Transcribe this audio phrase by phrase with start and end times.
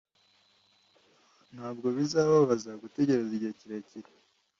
[1.55, 4.09] Ntabwo bizababaza gutegereza igihe kirekire.